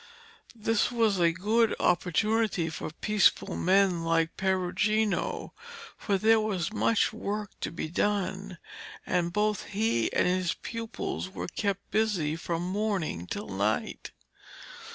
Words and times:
This 0.55 0.91
was 0.91 1.19
a 1.19 1.31
good 1.31 1.75
opportunity 1.79 2.69
for 2.71 2.89
peaceful 2.89 3.55
men 3.55 4.03
like 4.03 4.35
Perugino, 4.35 5.53
for 5.95 6.17
there 6.17 6.39
was 6.39 6.73
much 6.73 7.13
work 7.13 7.51
to 7.59 7.69
be 7.71 7.87
done, 7.87 8.57
and 9.05 9.31
both 9.31 9.65
he 9.65 10.11
and 10.11 10.25
his 10.27 10.55
pupils 10.55 11.29
were 11.29 11.47
kept 11.49 11.91
busy 11.91 12.35
from 12.35 12.63
morning 12.63 13.27
till 13.27 13.49
night. 13.49 14.09